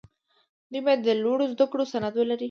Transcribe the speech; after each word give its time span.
دوی 0.71 0.81
باید 0.85 1.01
د 1.03 1.09
لوړو 1.23 1.45
زدکړو 1.53 1.83
سند 1.91 2.13
ولري. 2.17 2.39